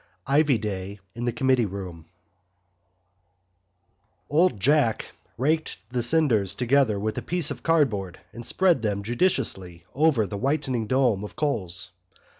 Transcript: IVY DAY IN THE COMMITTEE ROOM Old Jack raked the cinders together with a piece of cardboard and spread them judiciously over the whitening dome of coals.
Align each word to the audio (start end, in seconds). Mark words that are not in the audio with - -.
IVY 0.25 0.57
DAY 0.57 0.99
IN 1.13 1.25
THE 1.25 1.31
COMMITTEE 1.31 1.65
ROOM 1.67 2.05
Old 4.31 4.59
Jack 4.59 5.05
raked 5.37 5.77
the 5.91 6.01
cinders 6.01 6.55
together 6.55 6.99
with 6.99 7.19
a 7.19 7.21
piece 7.21 7.51
of 7.51 7.61
cardboard 7.61 8.19
and 8.33 8.43
spread 8.43 8.81
them 8.81 9.03
judiciously 9.03 9.85
over 9.93 10.25
the 10.25 10.37
whitening 10.39 10.87
dome 10.87 11.23
of 11.23 11.35
coals. 11.35 11.91